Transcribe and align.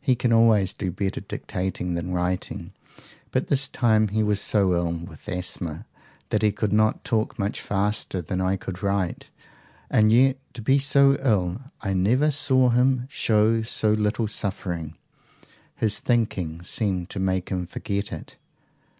He 0.00 0.14
can 0.14 0.32
always 0.32 0.72
do 0.72 0.92
better 0.92 1.20
dictating 1.20 1.94
than 1.94 2.12
writing, 2.14 2.72
but 3.32 3.48
this 3.48 3.66
time 3.66 4.06
he 4.06 4.22
was 4.22 4.40
so 4.40 4.72
ill 4.72 4.92
with 4.98 5.28
asthma 5.28 5.84
that 6.28 6.42
he 6.42 6.52
could 6.52 6.72
not 6.72 7.02
talk 7.02 7.36
much 7.40 7.60
faster 7.60 8.22
than 8.22 8.40
I 8.40 8.54
could 8.54 8.84
write; 8.84 9.30
and 9.90 10.12
yet 10.12 10.38
to 10.54 10.62
be 10.62 10.78
so 10.78 11.16
ill 11.20 11.60
I 11.80 11.92
never 11.92 12.30
saw 12.30 12.68
him 12.68 13.08
show 13.10 13.62
so 13.62 13.90
little 13.90 14.28
suffering; 14.28 14.94
his 15.74 15.98
thinking 15.98 16.62
seemed 16.62 17.10
to 17.10 17.18
make 17.18 17.48
him 17.48 17.66
forget 17.66 18.12
it. 18.12 18.36